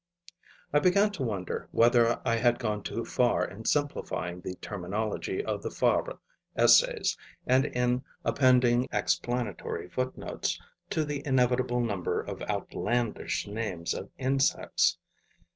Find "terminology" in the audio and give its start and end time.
4.55-5.45